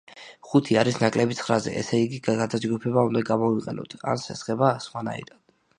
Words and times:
ხუთი 0.51 0.77
არის 0.83 0.95
ნაკლები 1.03 1.37
ცხრაზე, 1.41 1.75
ესე 1.81 1.99
იგი, 2.07 2.19
გადაჯგუფება 2.29 3.05
უნდა 3.11 3.25
გამოვიყენოთ, 3.31 3.99
ან 4.15 4.25
სესხება, 4.27 4.77
სხვანაირად. 4.89 5.37